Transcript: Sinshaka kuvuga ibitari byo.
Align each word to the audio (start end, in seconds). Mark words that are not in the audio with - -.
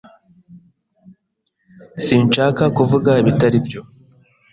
Sinshaka 2.05 2.63
kuvuga 2.77 3.11
ibitari 3.21 3.59
byo. 3.65 3.81